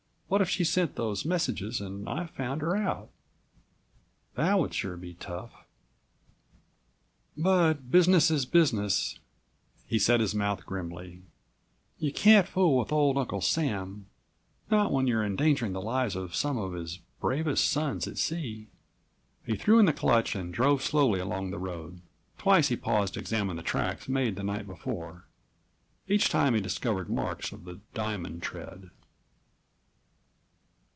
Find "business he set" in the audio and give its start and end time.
8.45-10.21